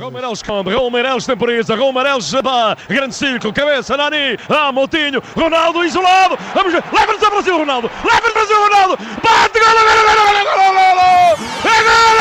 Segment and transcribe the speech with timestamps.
[0.00, 6.72] Romarelos come, Romeiros temporiza, Romeiros dá, grande círculo, cabeça, Nani, lá, Moutinho, Ronaldo isolado, vamos
[6.72, 11.34] ver, leva-nos ao Brasil, Ronaldo, leva-nos ao Brasil, Ronaldo, bate, gol, gol, gol, gol, gol,
[11.64, 12.18] é gol!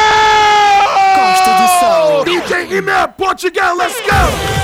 [1.13, 2.25] Costa do Sol.
[2.25, 4.57] DJ Ime, Portugal, let's go!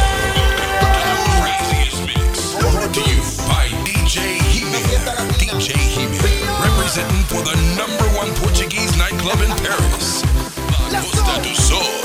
[6.63, 10.23] Representing for the number one Portuguese nightclub in Paris,
[10.91, 12.03] La Costa do Sol.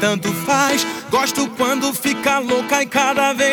[0.00, 0.86] tanto faz.
[1.10, 3.47] Gosto quando fica louca e cada vez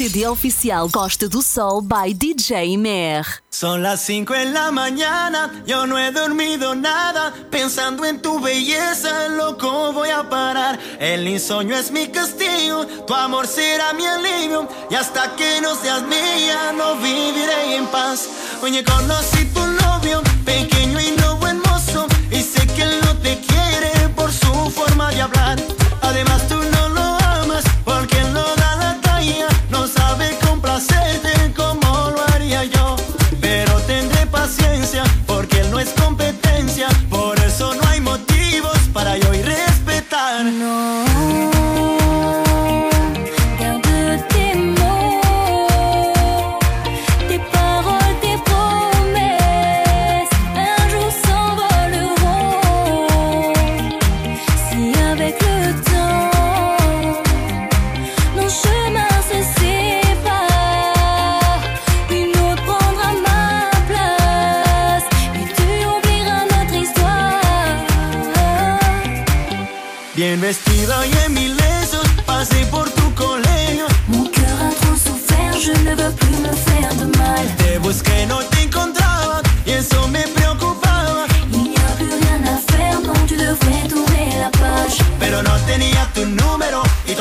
[0.00, 3.26] CD oficial Costa do Sol by DJ Mer.
[3.50, 7.34] Son las 5 en la mañana, yo no he dormido nada.
[7.50, 10.78] Pensando en tu belleza, loco voy a parar.
[10.98, 14.66] El insomnio es mi castigo, tu amor será mi alivio.
[14.90, 18.26] Y hasta que no seas mía, no viviré en paz.
[18.62, 22.06] Oye, conocí tu novio, pequeño y no hermoso.
[22.30, 25.58] Y sé que él no te quiere por su forma de hablar.
[26.00, 26.59] Además, tú
[30.10, 31.39] sabe complacerte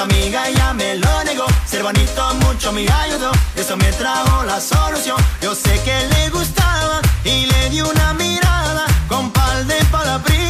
[0.02, 1.46] amiga ya me lo negó.
[1.66, 5.18] Ser bonito mucho me ayudó, eso me trajo la solución.
[5.42, 10.49] Yo sé que le gustaba y le di una mirada con pal de palabras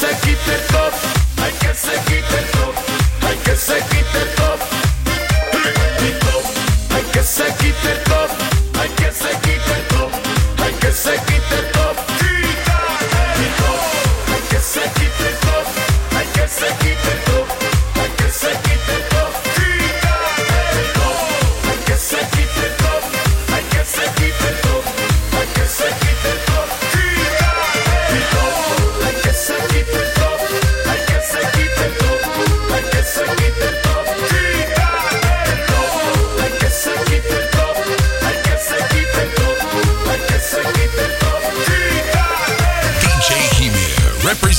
[0.00, 0.94] se quite el top,
[1.42, 2.74] hay que se quite el top,
[3.20, 4.58] hay que se quite el top,
[6.00, 6.44] mi top,
[6.94, 8.19] hay que se quite el top.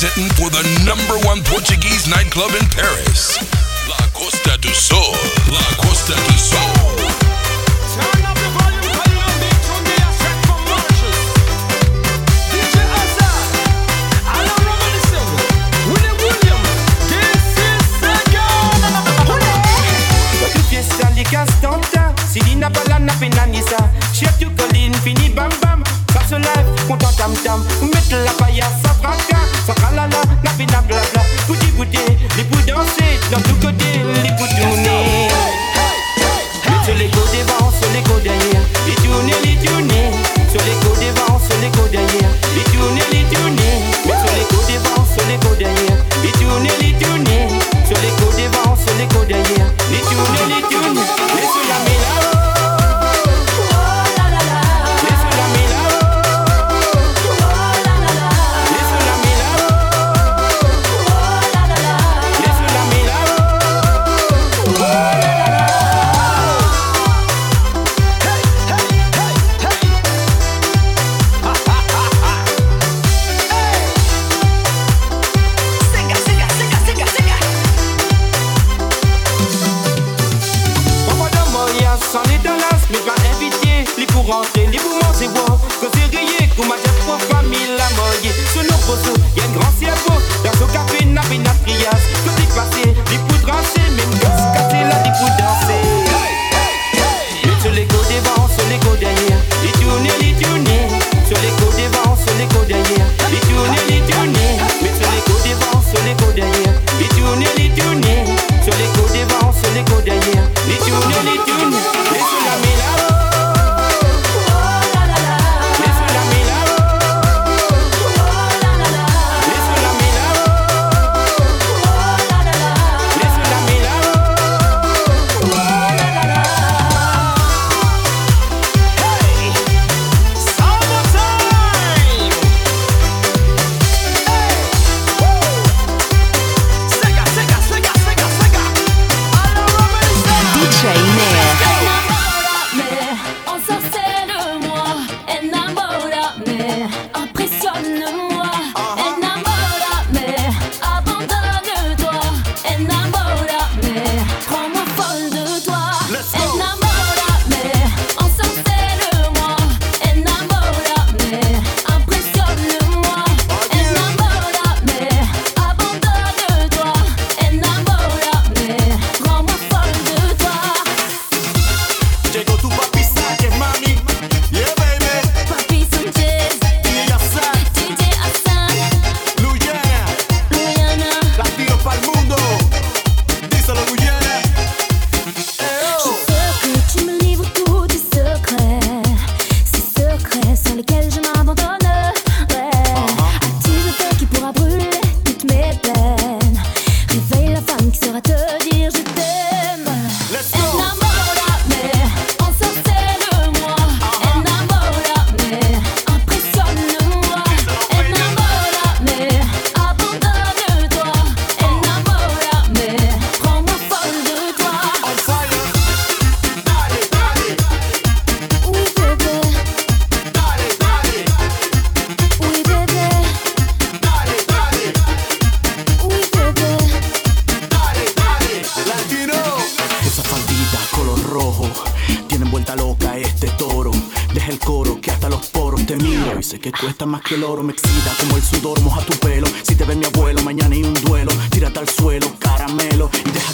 [0.01, 3.37] representing for the number one Portuguese nightclub in Paris,
[3.87, 5.13] La Costa do Sol.
[5.51, 6.60] La Costa do Sol.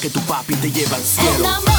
[0.10, 1.77] tu papi te lleva al cielo.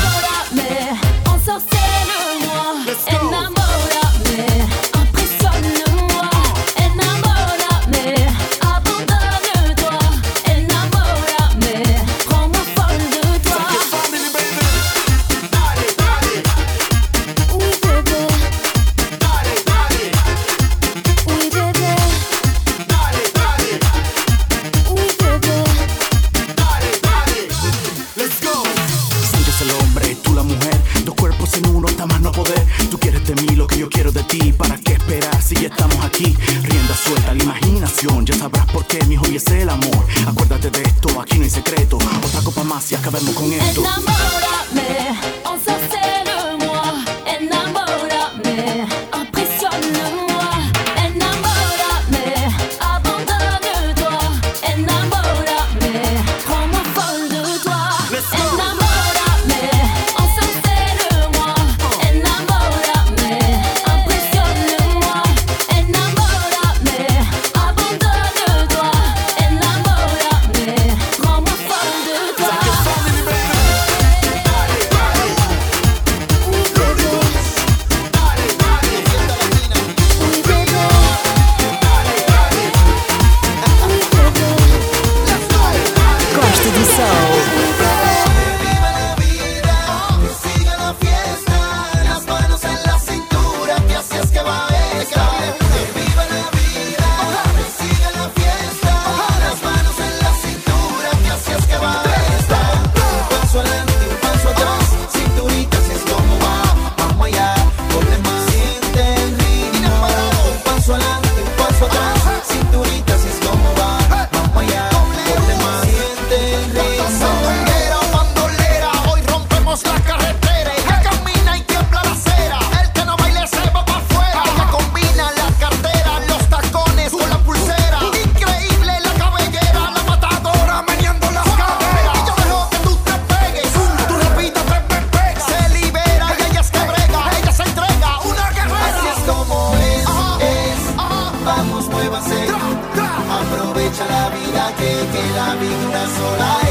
[143.40, 146.67] Aprovecha la vida que queda, vive una sola.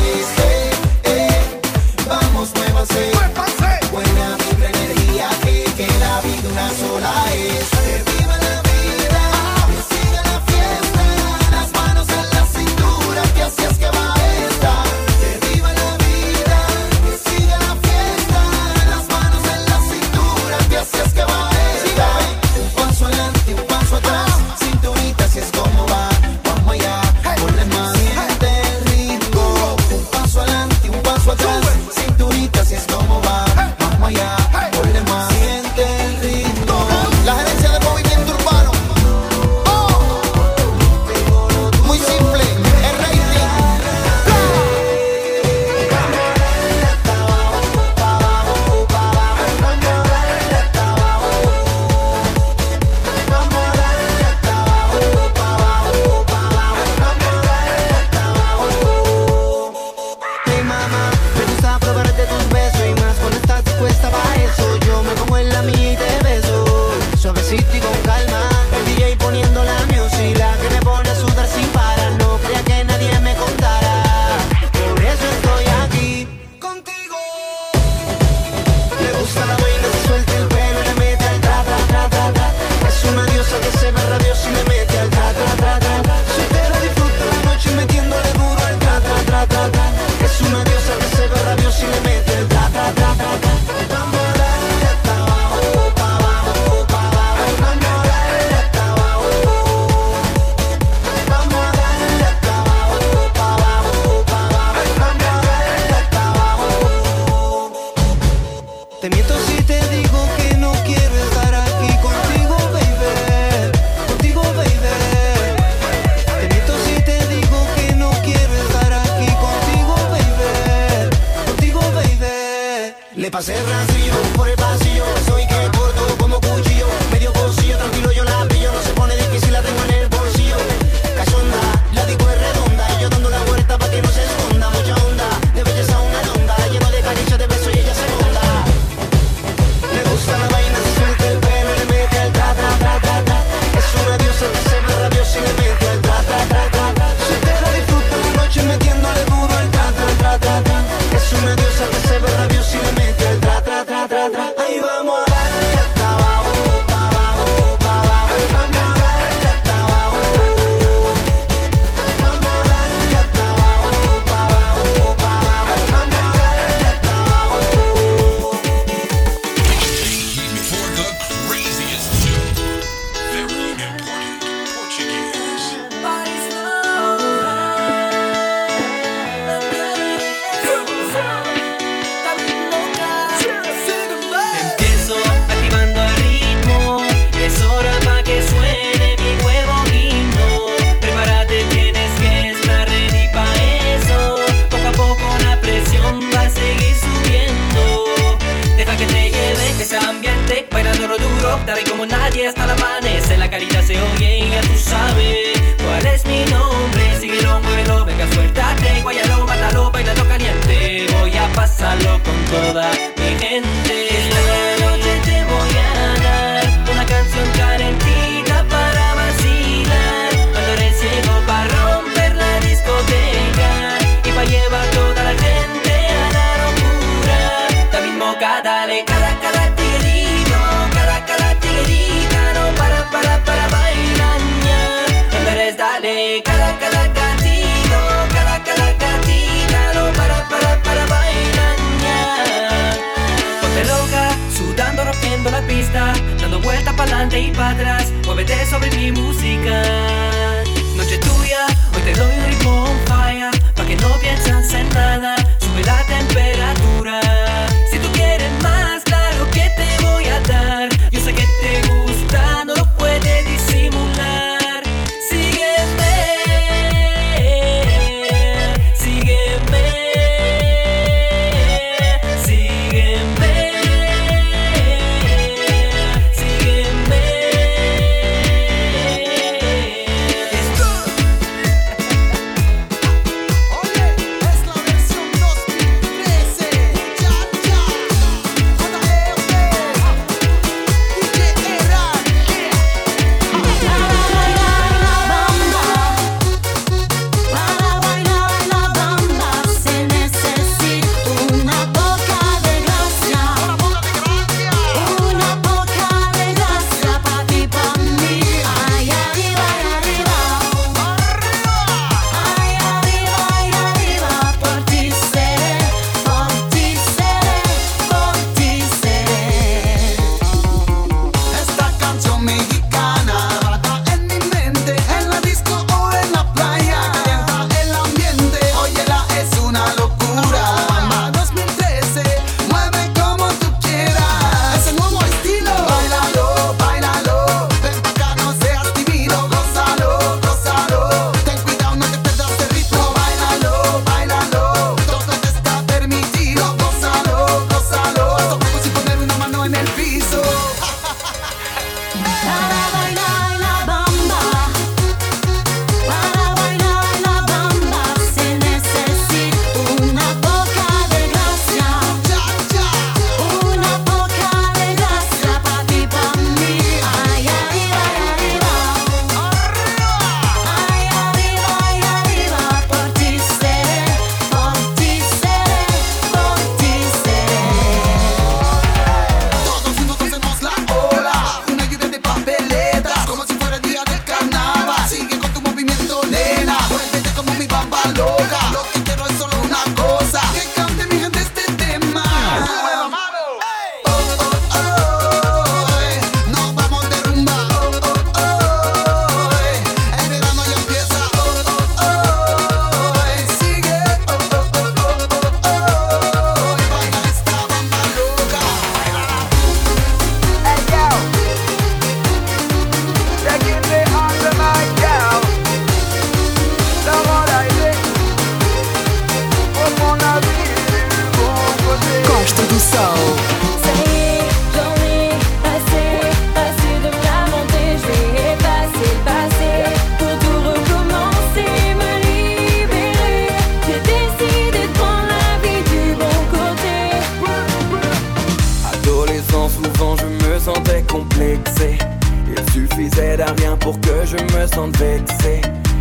[140.28, 140.57] Sana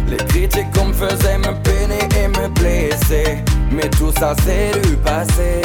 [0.07, 3.39] Les critiques qu'on me faisait me peiner et me blesser.
[3.73, 5.63] Mais tout ça c'est du passé.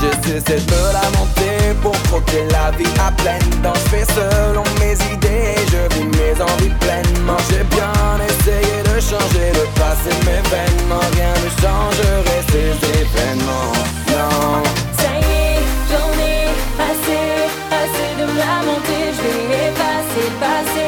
[0.00, 3.72] J'essaie de me la monter pour croquer la vie à pleine dents.
[3.74, 7.38] Je fais selon mes idées, je vis mes envies pleinement.
[7.48, 7.94] J'ai bien
[8.26, 11.06] essayé de changer le passé, mes vêtements.
[11.14, 13.72] Rien ne changerait ces événements.
[14.10, 14.62] Non.
[14.98, 16.50] Ça y est, j'en ai
[16.90, 19.04] assez, assez de me lamenter.
[19.18, 20.83] Je vais effacer le passé.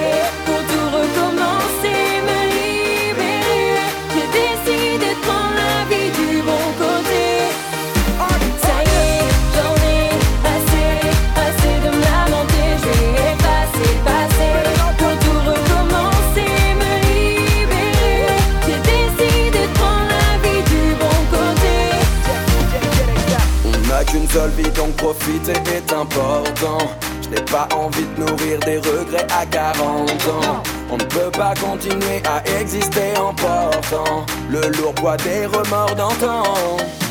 [24.92, 26.78] profiter est important.
[27.22, 30.62] Je n'ai pas envie de nourrir des regrets à 40 ans.
[30.90, 36.44] On ne peut pas continuer à exister en portant le lourd poids des remords d'antan.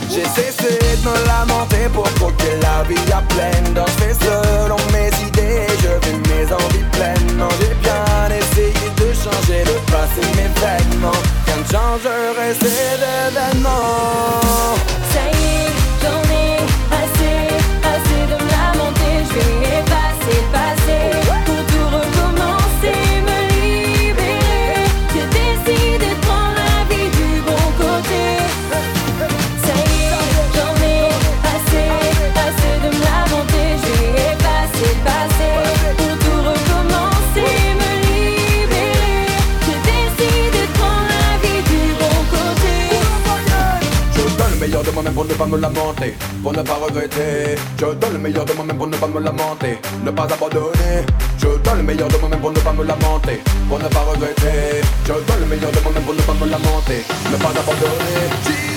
[0.10, 3.90] J'ai cessé de me lamenter pour croquer la vie à pleine danse.
[3.98, 7.50] Fais selon mes idées, je vis mes envies pleinement.
[7.60, 11.22] J'ai bien essayé de changer, de passer mes vêtements.
[11.46, 14.56] Quand je changerai, c'est l'événement.
[19.36, 20.85] fait effacer passé.
[45.16, 47.56] pour ne pas me lamenter, pour ne pas regretter.
[47.80, 51.06] Je donne le meilleur de moi-même pour ne pas me lamenter, ne pas abandonner.
[51.38, 54.84] Je donne le meilleur de moi-même pour ne pas me lamenter, pour ne pas regretter.
[55.06, 57.00] Je donne le meilleur de moi-même pour ne pas me lamenter,
[57.32, 58.75] ne pas abandonner.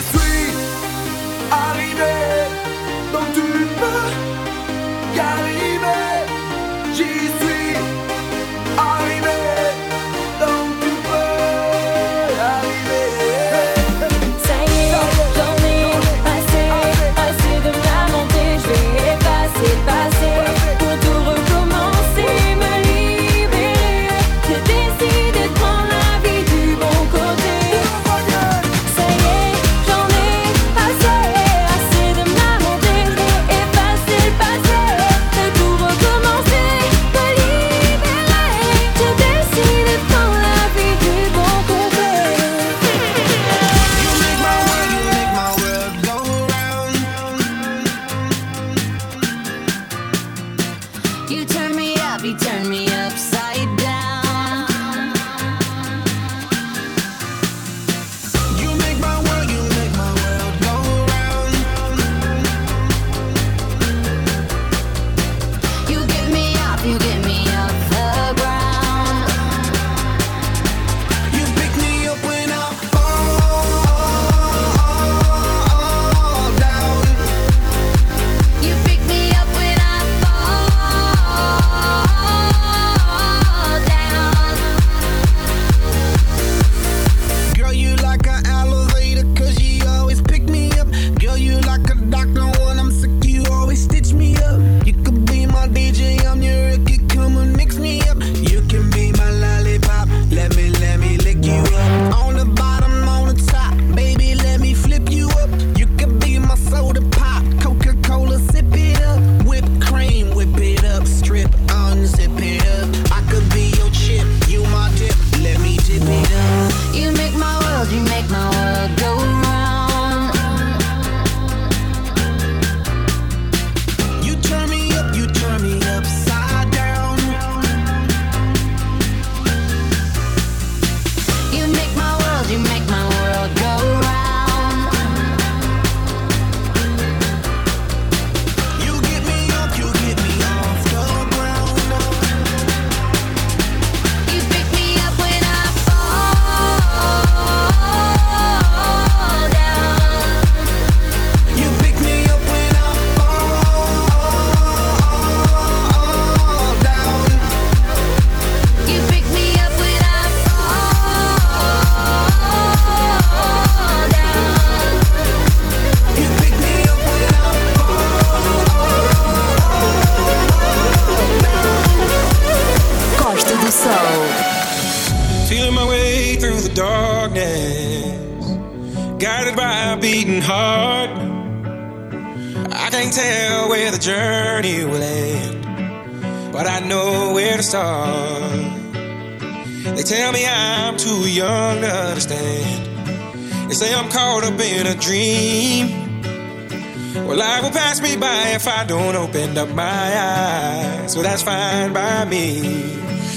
[198.58, 201.12] if I don't open up my eyes.
[201.12, 202.60] So well, that's fine by me.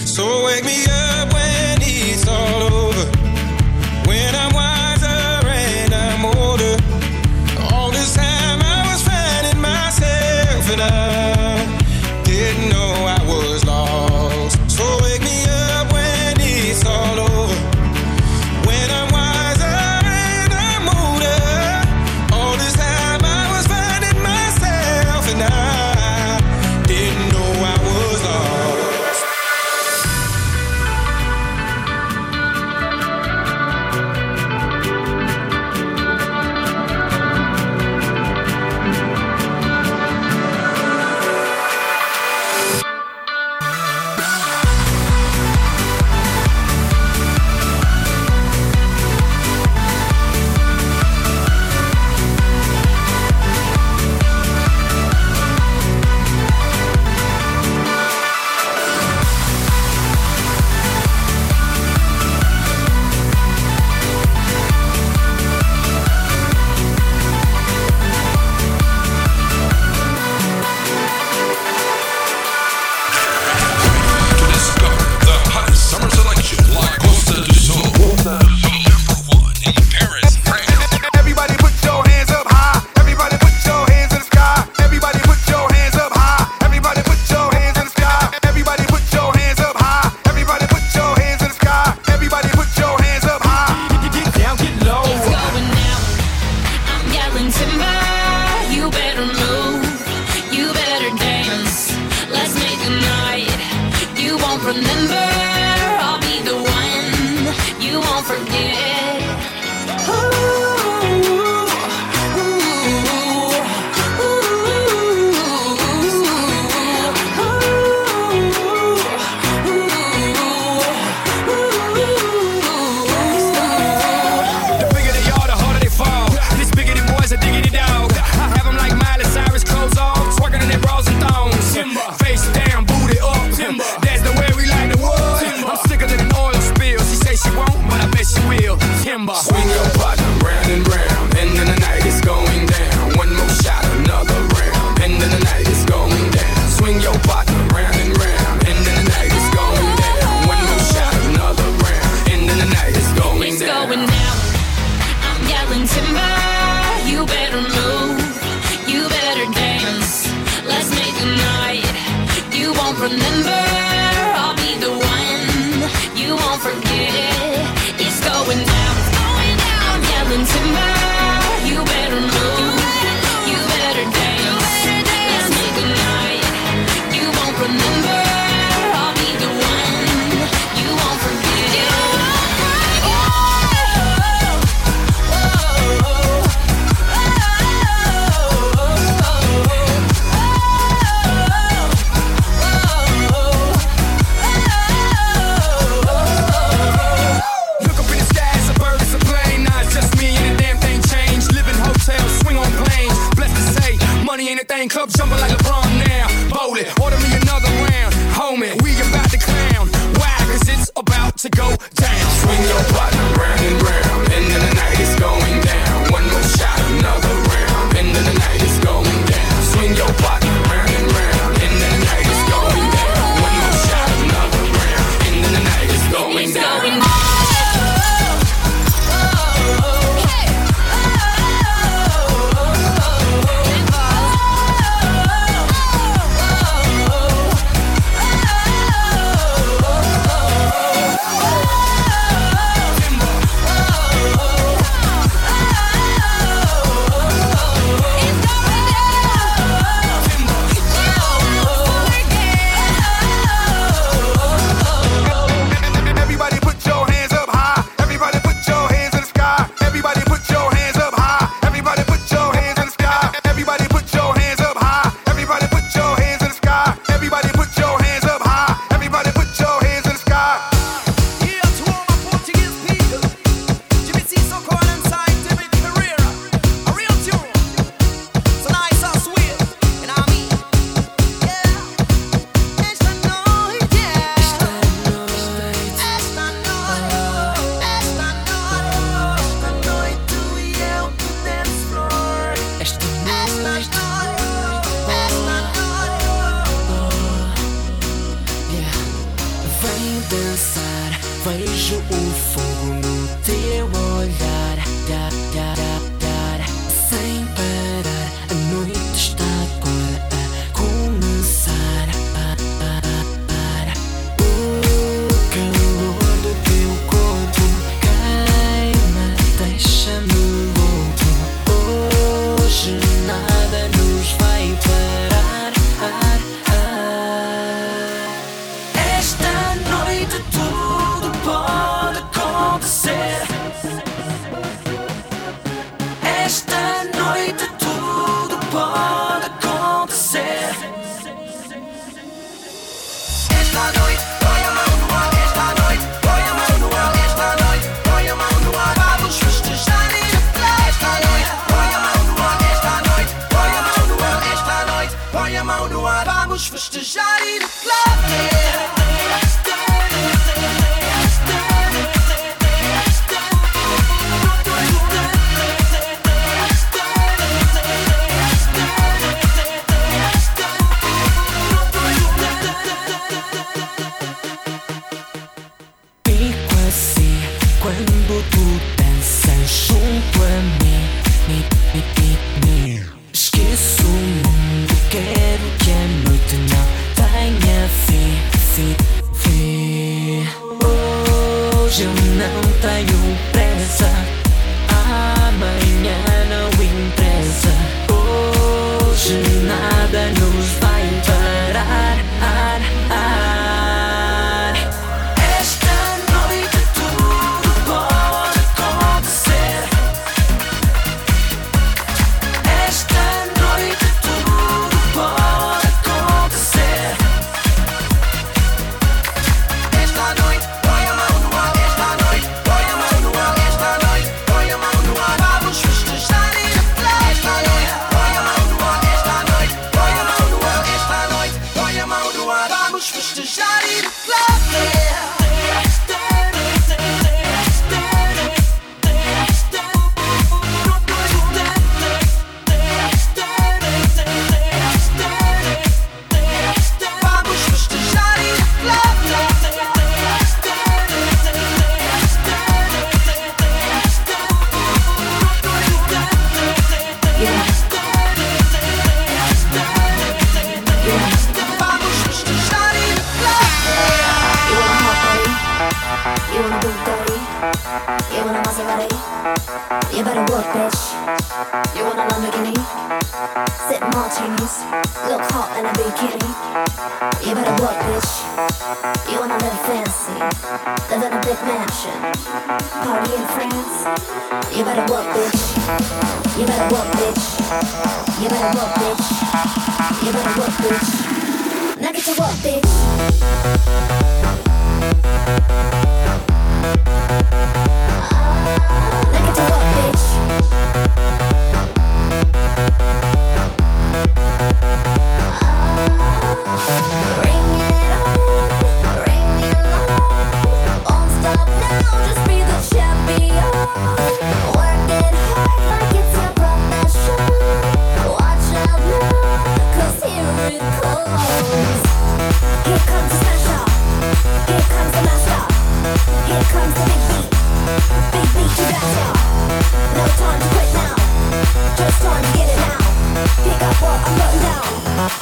[0.07, 1.10] So wake me up.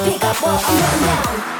[0.02, 1.59] Pick up what I'm putting down.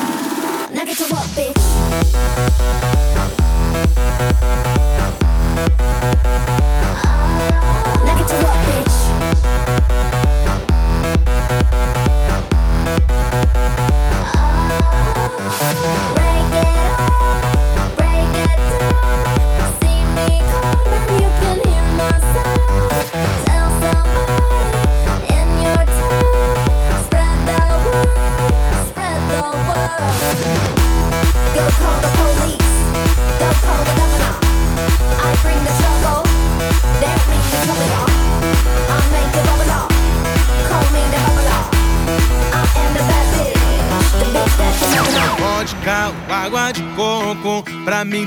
[0.81, 1.55] Now get to work, bitch.
[8.03, 8.90] Now get to work, bitch.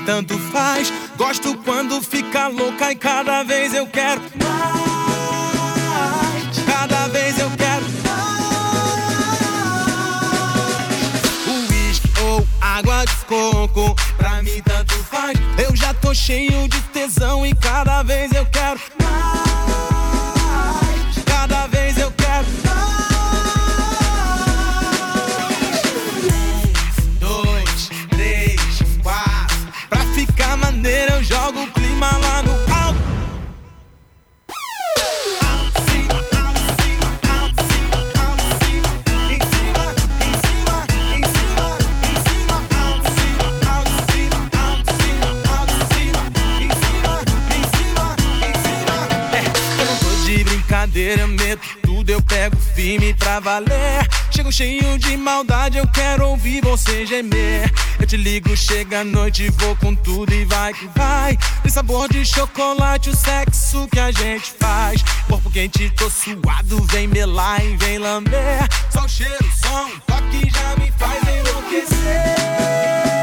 [0.05, 0.93] Tanto faz.
[1.17, 4.21] Gosto quando fica louca e cada vez eu quero
[12.75, 15.39] água de coco, pra mim tanto faz.
[15.57, 19.15] Eu já tô cheio de tesão e cada vez eu quero mais.
[21.25, 22.47] Cada vez eu quero
[27.21, 28.61] dois, três,
[29.05, 29.57] quatro.
[29.89, 32.54] Pra ficar maneiro, eu jogo o clima lá no
[52.85, 54.07] firme pra valer.
[54.31, 57.73] Chego cheio de maldade, eu quero ouvir você gemer.
[57.99, 61.39] Eu te ligo, chega a noite, vou com tudo e vai que vai.
[61.63, 65.03] Tem sabor de chocolate, o sexo que a gente faz.
[65.27, 68.69] Corpo quente, tô suado, vem melar e vem lamber.
[68.91, 73.14] Só o cheiro, som, toque já me faz enlouquecer.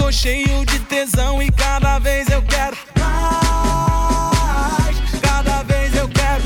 [0.00, 4.96] Tô cheio de tesão e cada vez eu quero mais.
[5.20, 6.42] Cada vez eu quero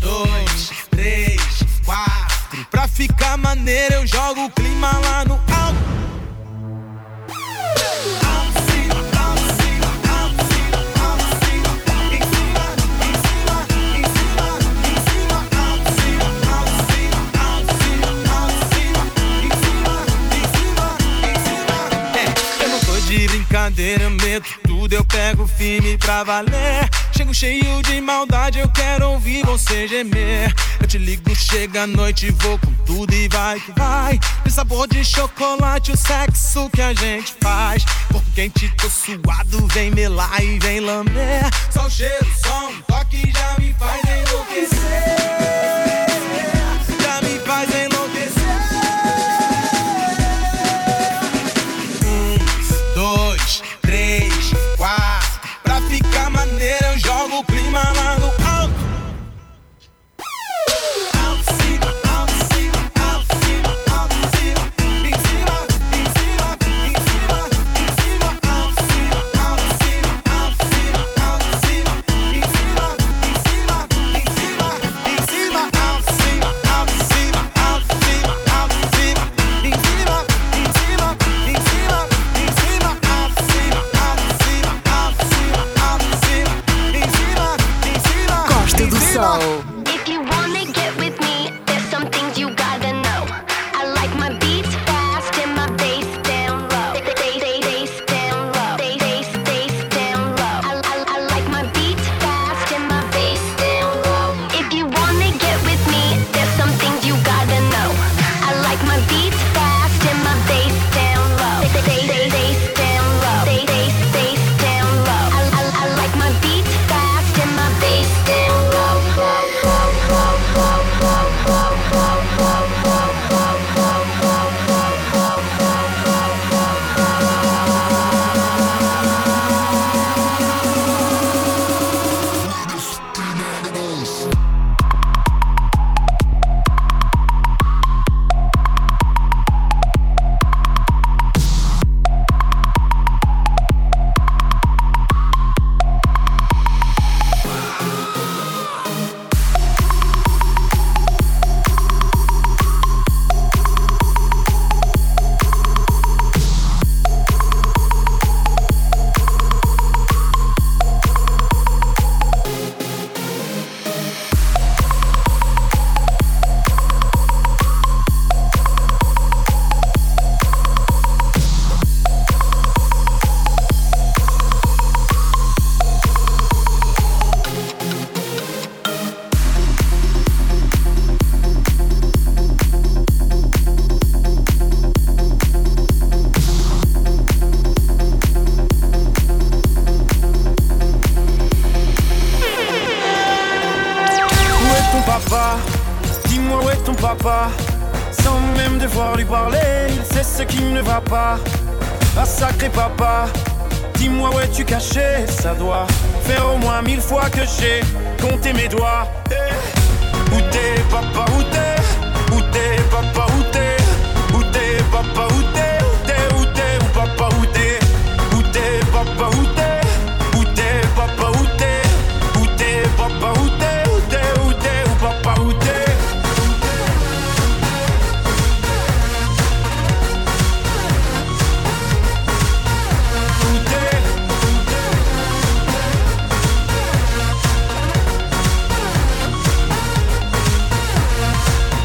[0.00, 1.40] dois, três,
[1.86, 2.66] quatro.
[2.70, 5.43] Pra ficar maneiro, eu jogo o clima lá no
[25.14, 26.90] pego firme pra valer.
[27.16, 30.52] Chego cheio de maldade, eu quero ouvir você gemer.
[30.80, 34.18] Eu te ligo, chega a noite, vou com tudo e vai que vai.
[34.42, 37.84] Tem sabor de chocolate, o sexo que a gente faz.
[38.10, 41.48] Corpo quente, tô suado, vem melar e vem lamber.
[41.70, 45.83] Só o cheiro, som, toque já me faz enlouquecer.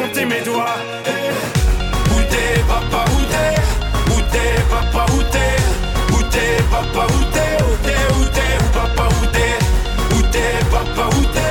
[0.00, 0.76] compté mes doigts.
[1.06, 3.54] Eh, Où t'es papa, où t'es?
[4.14, 5.56] Où t'es papa, où t'es?
[6.14, 7.54] Où t'es papa, où t'es?
[7.64, 8.68] Où t'es, où t'es, où
[9.20, 9.56] où t'es?
[10.14, 10.54] Où t'es
[11.18, 11.47] où t'es?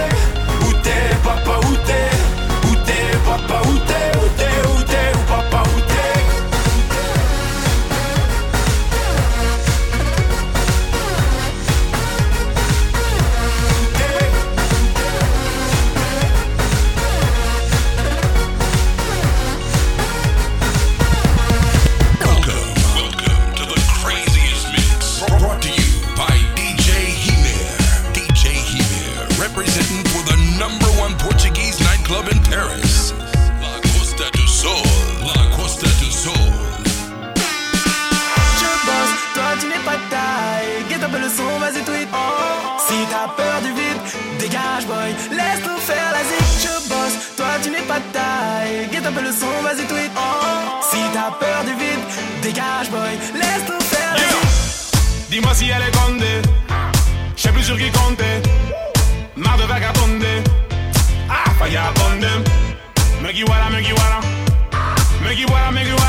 [55.38, 56.42] Dis-moi si elle est.
[57.36, 58.42] Je sais plus sur qui compter.
[59.36, 59.66] Marre de.
[61.30, 61.44] Ah.
[63.22, 64.20] Me guiwara, me guiwara.
[65.22, 65.82] Me guiwara, me.
[65.82, 66.07] Me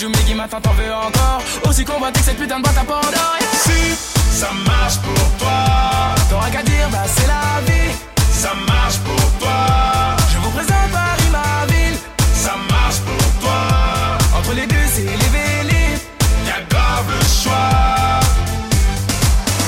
[0.00, 1.42] Dajumi qui m'attend, t'en veux encore.
[1.68, 1.92] Aussi que
[2.22, 3.10] cette putain de boîte à Pandore.
[3.12, 3.48] yeah.
[3.52, 3.94] Si
[4.30, 5.50] ça marche pour toi.
[6.30, 7.92] T'auras qu'à dire, bah c'est la vie.
[8.32, 10.16] Ça marche pour toi.
[10.32, 11.98] Je vous présente Paris, ma ville.
[12.32, 14.38] Ça marche pour toi.
[14.38, 16.00] Entre les deux, c'est les vélis.
[16.46, 18.20] Y'a grave le choix.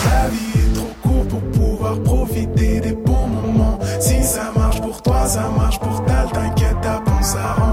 [0.06, 3.78] La vie est trop courte pour pouvoir profiter des bons moments.
[4.00, 7.71] Si ça marche pour toi, ça marche pour Tal, t'inquiète, ta on s'arrange.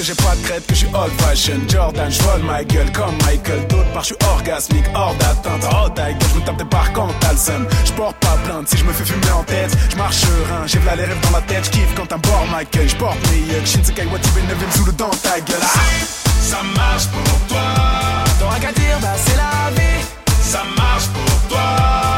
[0.00, 1.60] Que j'ai pas de crête que je suis old fashion.
[1.68, 3.66] Jordan, je vole ma gueule comme Michael.
[3.68, 5.62] D'autre part, je suis orgasmique, hors d'atteinte.
[5.72, 7.66] Oh, ta gueule, je me tape des barres quand t'as le seum.
[7.84, 9.76] Je porte pas plainte si je me fais fumer en tête.
[9.90, 11.64] Je marche serein, j'ai v'là les rêves dans la tête.
[11.66, 12.88] Je kiffe quand un bord ma Michael.
[12.88, 15.56] J'porte mes yucks, Shinsekai Watibé 9ème sous le dent ta gueule.
[15.62, 15.78] Ah
[16.40, 17.60] Ça marche pour toi.
[18.38, 20.04] T'auras qu'à dire, bah c'est la vie.
[20.40, 22.09] Ça marche pour toi.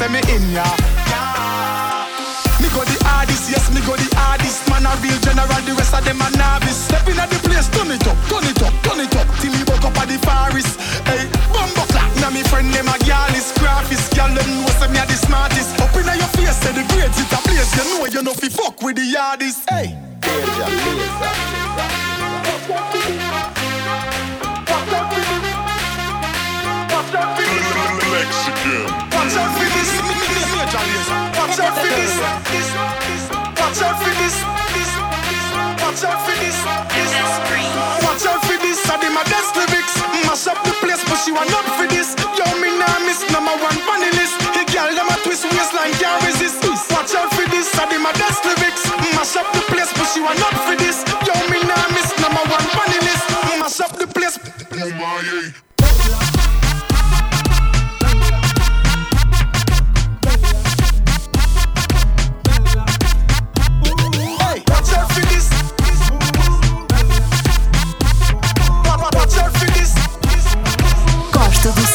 [0.00, 0.64] Say me in ya.
[2.56, 4.64] Me go the hardest, yes, me go the hardest.
[4.72, 6.88] Man a real general, the rest of them a novice.
[6.88, 9.52] Step in at the place, turn it up, turn it up, turn it up, till
[9.52, 10.80] he woke up at the forest.
[11.04, 14.16] Hey, bumbo clap, now me friend them a gal is graphist.
[14.16, 15.76] Gal them know say me a the smartest.
[15.76, 17.68] Up in your face, say the grades it a place.
[17.76, 19.68] You know you know fi fuck with the hardest.
[19.68, 20.68] Hey, danger,
[24.88, 25.49] Mexican.
[27.00, 27.64] Watch out for this.
[29.16, 30.52] Watch out for this, this, this.
[30.52, 32.12] Watch out for this,
[32.52, 32.68] this,
[33.08, 33.24] this.
[33.56, 34.36] Watch out for this,
[34.76, 34.90] this.
[35.80, 36.60] Watch out for this,
[36.92, 37.08] this.
[37.08, 37.70] This, this.
[55.40, 55.69] Hey,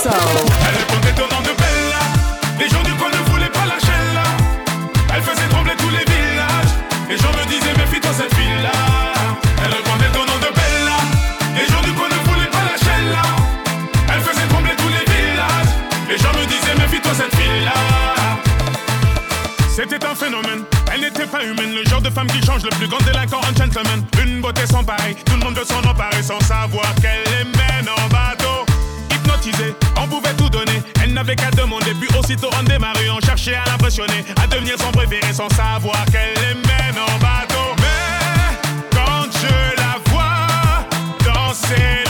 [0.07, 2.01] Elle répondait au nom de Bella.
[2.59, 4.23] Les gens du coin ne voulaient pas lâcher là.
[5.15, 6.73] Elle faisait trembler tous les villages.
[7.09, 8.69] Les gens me disaient méfie-toi cette fille-là.
[9.65, 10.97] Elle répondait au nom de Bella.
[11.57, 13.25] Les gens du coin ne voulaient pas lâcher là.
[14.13, 15.73] Elle faisait trembler tous les villages.
[16.07, 17.73] Les gens me disaient méfie-toi cette fille-là.
[19.75, 22.87] C'était un phénomène, elle n'était pas humaine, le genre de femme qui change le plus
[22.87, 24.05] grand délinquant en gentleman.
[24.23, 27.89] Une beauté sans pareil, tout le monde veut s'en emparer sans savoir qu'elle les mène
[27.89, 28.44] en bateau.
[29.97, 33.63] On pouvait tout donner, elle n'avait qu'à demander, puis aussitôt on démarrait, on cherchait à
[33.69, 37.75] l'impressionner, à devenir son préféré sans savoir qu'elle les mène en bateau.
[37.77, 38.57] Mais
[38.91, 40.87] quand je la vois
[41.23, 42.04] danser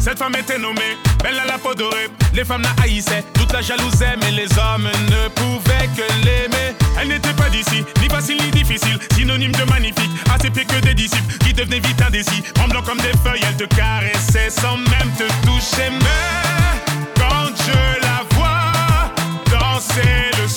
[0.00, 2.08] Cette femme était nommée Belle à la peau dorée.
[2.32, 6.74] Les femmes la haïssaient, toute la jalousaient, mais les hommes ne pouvaient que l'aimer.
[6.98, 10.10] Elle n'était pas d'ici, ni facile ni difficile, synonyme de magnifique.
[10.34, 12.42] À ses pieds que des disciples qui devenaient vite indécis.
[12.54, 15.90] Tremblant comme des feuilles, elle te caressait sans même te toucher.
[15.90, 16.80] Mais
[17.16, 19.12] quand je la vois
[19.50, 20.48] danser le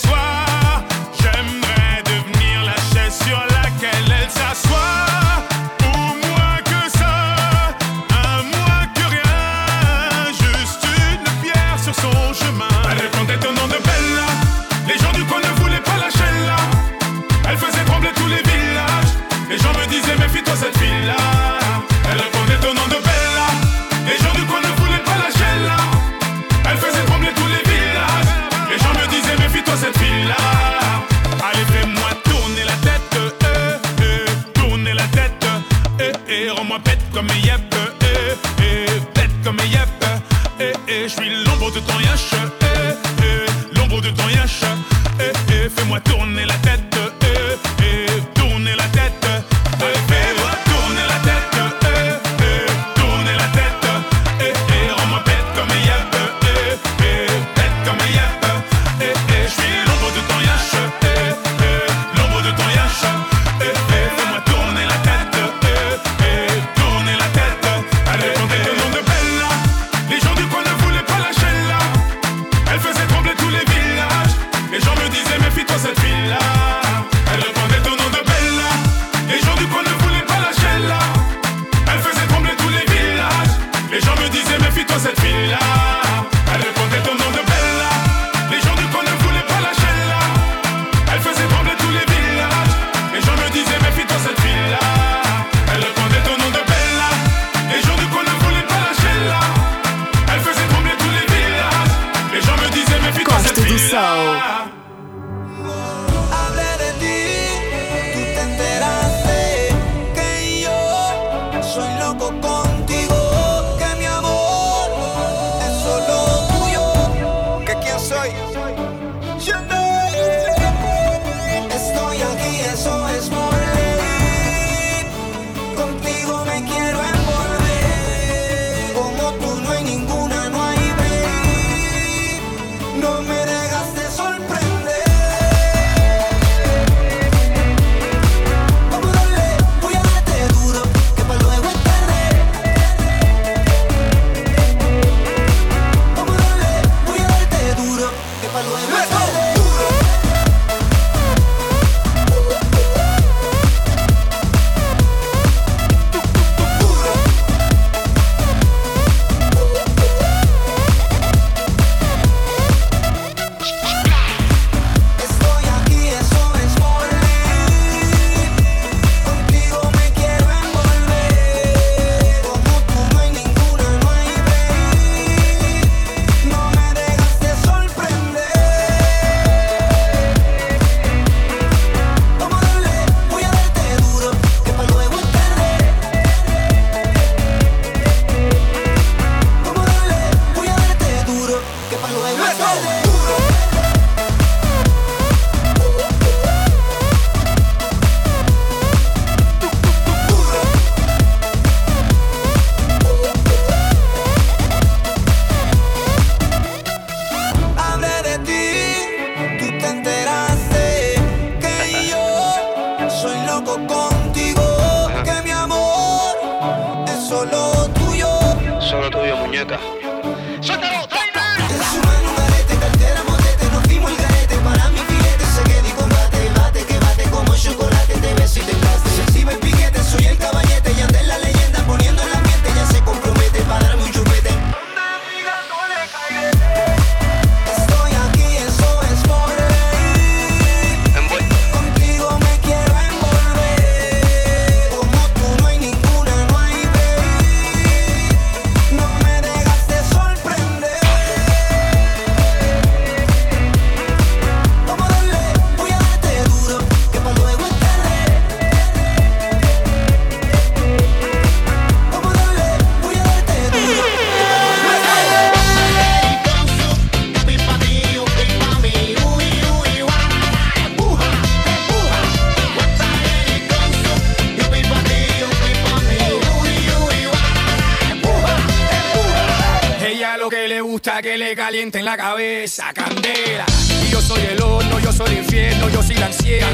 [281.91, 283.65] en la cabeza, candela.
[284.05, 286.69] Y yo soy el horno, yo soy el infierno, yo soy la ansiedad.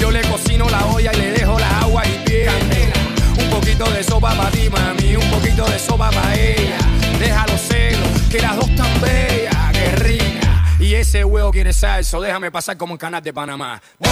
[0.00, 2.94] Yo le cocino la olla y le dejo la agua y pie, candela.
[3.36, 6.78] Un poquito de sopa para ti, mami, un poquito de sopa para ella.
[7.20, 10.64] Déjalo celos, que las dos tan bellas, que rica.
[10.80, 13.78] Y ese huevo quiere salso, déjame pasar como en canal de Panamá.
[13.98, 14.08] Uno,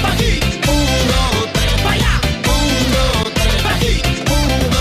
[0.00, 0.38] pa' aquí.
[0.68, 2.20] Uno, pa' allá.
[2.44, 3.30] Uno,
[3.64, 4.00] pa' aquí.
[4.30, 4.75] Uno,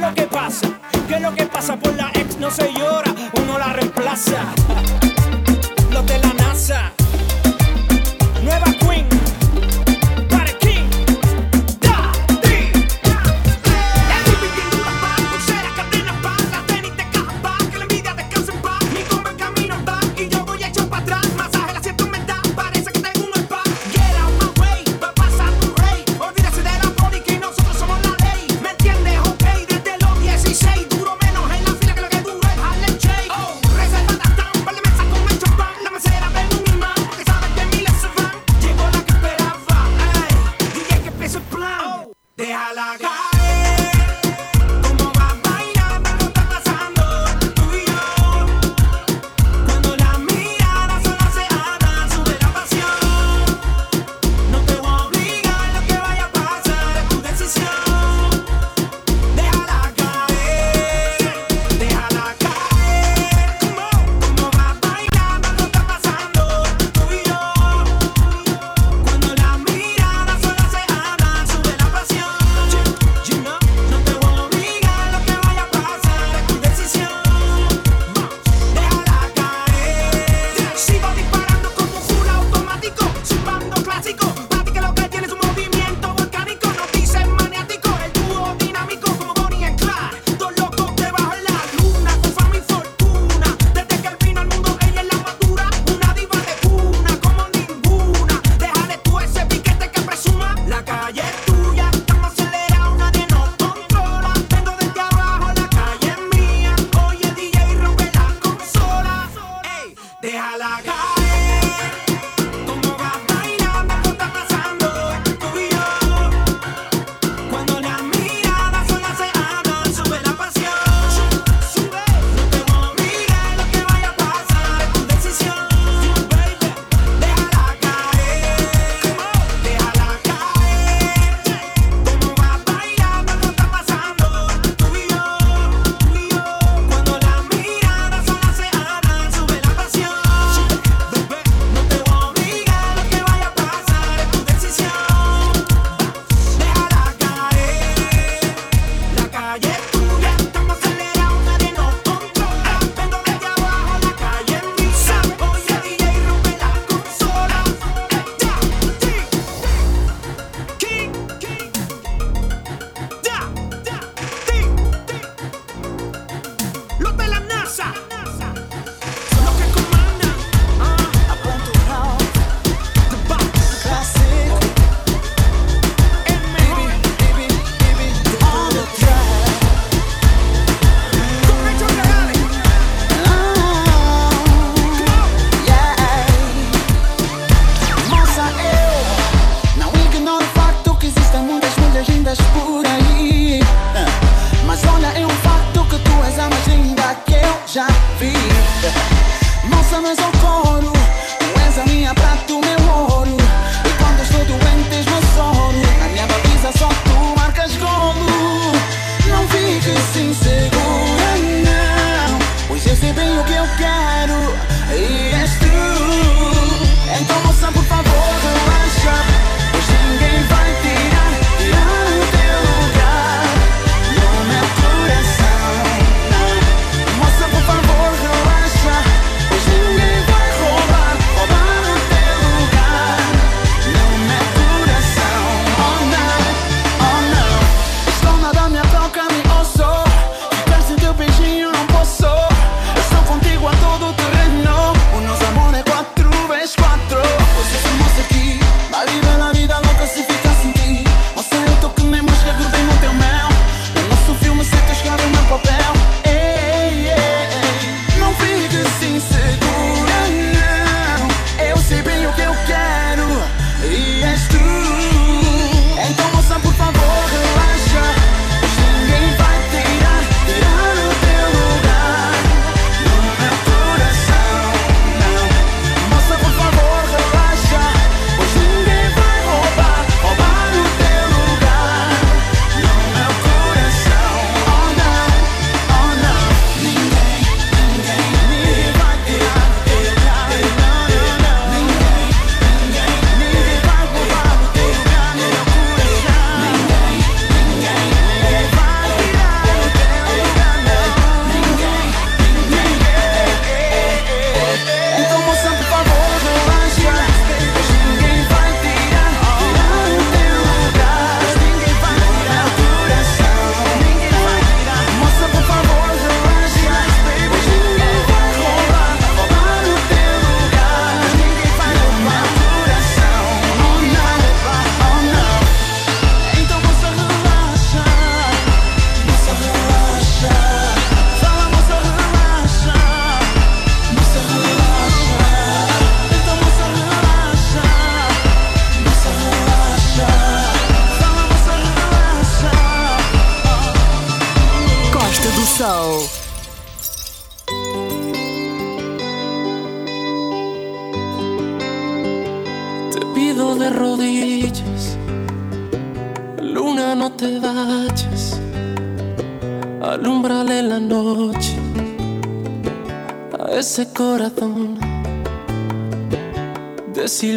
[0.00, 0.68] Qué es lo que pasa?
[1.08, 1.76] ¿Qué es lo que pasa?
[1.76, 4.46] Por la ex no se llora, uno la reemplaza.
[5.92, 6.92] Los de la NASA.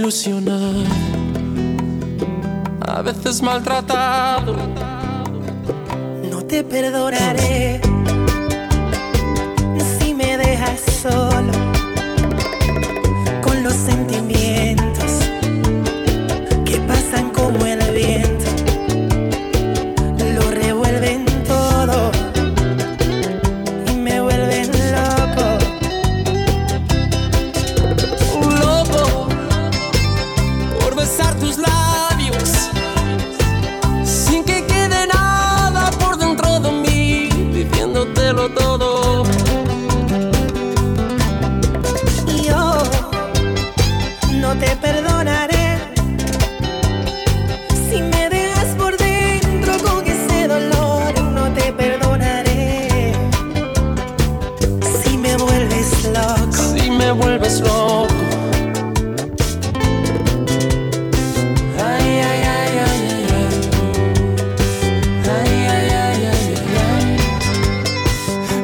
[0.04, 0.33] ilusión.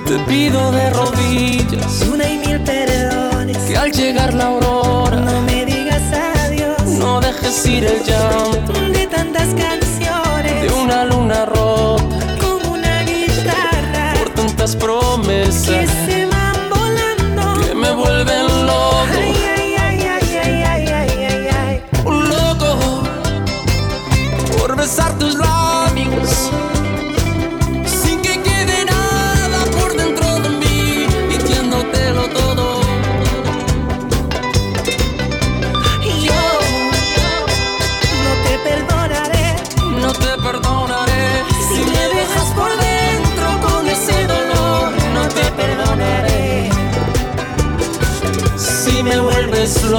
[0.10, 3.58] Te pido de rodillas una y mil perdones.
[3.60, 6.02] Que al llegar la aurora no me digas
[6.48, 6.82] adiós.
[6.98, 10.64] No dejes ir el llanto de tantas canciones.
[10.64, 12.04] De una luna rota
[12.42, 15.09] como una guitarra por tantas pruebas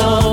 [0.02, 0.29] Oh.